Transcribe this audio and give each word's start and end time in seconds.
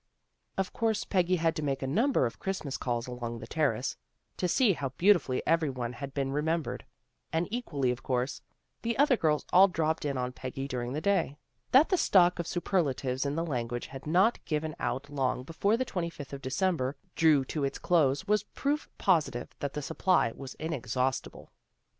Of 0.57 0.73
course 0.73 1.03
Peggy 1.03 1.35
had 1.35 1.55
to 1.57 1.61
make 1.61 1.83
a 1.83 1.85
number 1.85 2.25
of 2.25 2.39
Christmas 2.39 2.75
calls 2.75 3.05
along 3.05 3.37
the 3.37 3.45
Terrace, 3.45 3.95
to 4.37 4.47
see 4.47 4.73
how 4.73 4.89
beautifully 4.97 5.43
everyone 5.45 5.93
had 5.93 6.11
been 6.15 6.31
remembered. 6.31 6.83
And 7.31 7.47
equally 7.51 7.91
of 7.91 8.01
course, 8.01 8.41
the 8.81 8.97
other 8.97 9.15
girls 9.15 9.45
all 9.53 9.67
dropped 9.67 10.01
CHRISTMAS 10.01 10.19
CELEBRATIONS 10.41 10.71
217 10.71 10.87
in 10.87 10.87
on 10.87 10.97
Peggy 10.97 11.03
during 11.03 11.29
the 11.29 11.29
day. 11.29 11.37
That 11.71 11.89
the 11.89 12.03
stock 12.03 12.39
of 12.39 12.47
superlatives 12.47 13.27
in 13.27 13.35
the 13.35 13.45
language 13.45 13.85
had 13.85 14.07
not 14.07 14.43
given 14.45 14.73
out 14.79 15.07
long 15.11 15.43
before 15.43 15.77
the 15.77 15.85
twenty 15.85 16.09
fifth 16.09 16.33
of 16.33 16.41
December 16.41 16.95
drew 17.15 17.45
to 17.45 17.63
its 17.63 17.77
close 17.77 18.25
was 18.25 18.41
proof 18.41 18.89
positive 18.97 19.49
that 19.59 19.73
the 19.73 19.83
supply 19.83 20.31
was 20.31 20.55
inexhaustible. 20.55 21.51